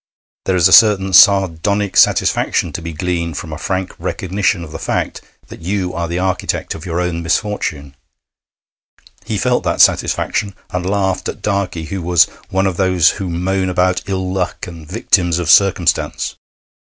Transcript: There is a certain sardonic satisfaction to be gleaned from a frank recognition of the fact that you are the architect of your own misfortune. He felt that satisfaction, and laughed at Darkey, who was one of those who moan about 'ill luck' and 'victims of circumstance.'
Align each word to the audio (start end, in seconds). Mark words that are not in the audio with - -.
There 0.45 0.55
is 0.55 0.67
a 0.67 0.71
certain 0.73 1.13
sardonic 1.13 1.95
satisfaction 1.95 2.73
to 2.73 2.81
be 2.81 2.91
gleaned 2.91 3.37
from 3.37 3.53
a 3.53 3.59
frank 3.59 3.93
recognition 3.99 4.63
of 4.63 4.71
the 4.71 4.79
fact 4.79 5.21
that 5.49 5.61
you 5.61 5.93
are 5.93 6.07
the 6.07 6.17
architect 6.17 6.73
of 6.73 6.87
your 6.87 6.99
own 6.99 7.21
misfortune. 7.21 7.93
He 9.25 9.37
felt 9.37 9.63
that 9.65 9.79
satisfaction, 9.79 10.55
and 10.71 10.87
laughed 10.89 11.29
at 11.29 11.43
Darkey, 11.43 11.89
who 11.89 12.01
was 12.01 12.23
one 12.49 12.65
of 12.65 12.77
those 12.77 13.11
who 13.21 13.29
moan 13.29 13.69
about 13.69 14.01
'ill 14.09 14.33
luck' 14.33 14.65
and 14.65 14.87
'victims 14.89 15.37
of 15.37 15.51
circumstance.' 15.51 16.35